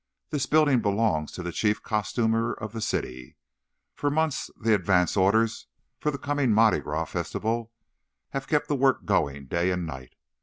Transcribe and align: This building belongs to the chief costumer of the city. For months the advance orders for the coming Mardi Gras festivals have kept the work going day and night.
This 0.31 0.47
building 0.47 0.79
belongs 0.81 1.31
to 1.33 1.43
the 1.43 1.51
chief 1.51 1.83
costumer 1.83 2.53
of 2.53 2.73
the 2.73 2.81
city. 2.81 3.37
For 3.93 4.09
months 4.09 4.49
the 4.59 4.73
advance 4.73 5.15
orders 5.15 5.67
for 5.99 6.09
the 6.09 6.17
coming 6.17 6.51
Mardi 6.51 6.79
Gras 6.79 7.05
festivals 7.05 7.67
have 8.29 8.47
kept 8.47 8.67
the 8.67 8.73
work 8.73 9.05
going 9.05 9.45
day 9.45 9.69
and 9.69 9.85
night. 9.85 10.15